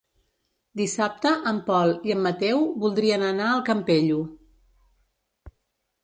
Dissabte 0.79 1.33
en 1.49 1.57
Pol 1.67 1.91
i 2.09 2.13
en 2.15 2.23
Mateu 2.27 2.63
voldrien 2.83 3.25
anar 3.27 3.49
al 3.57 3.61
Campello. 3.67 4.23